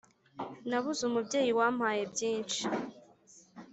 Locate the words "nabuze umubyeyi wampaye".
0.69-2.01